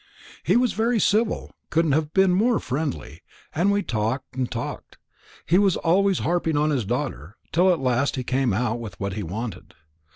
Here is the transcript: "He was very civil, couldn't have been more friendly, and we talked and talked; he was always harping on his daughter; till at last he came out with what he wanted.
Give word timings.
"He 0.41 0.55
was 0.55 0.73
very 0.73 0.99
civil, 0.99 1.51
couldn't 1.69 1.91
have 1.91 2.11
been 2.11 2.31
more 2.33 2.57
friendly, 2.59 3.21
and 3.53 3.71
we 3.71 3.83
talked 3.83 4.35
and 4.35 4.49
talked; 4.51 4.97
he 5.45 5.59
was 5.59 5.77
always 5.77 6.17
harping 6.25 6.57
on 6.57 6.71
his 6.71 6.85
daughter; 6.85 7.37
till 7.51 7.71
at 7.71 7.79
last 7.79 8.15
he 8.15 8.23
came 8.23 8.51
out 8.51 8.79
with 8.79 8.99
what 8.99 9.13
he 9.13 9.21
wanted. 9.21 9.75